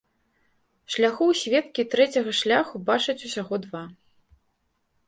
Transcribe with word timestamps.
Шляхоў 0.93 1.29
сведкі 1.41 1.81
трэцяга 1.91 2.31
шляху 2.41 2.75
бачаць 2.89 3.19
усяго 3.31 3.55
два. 3.69 3.89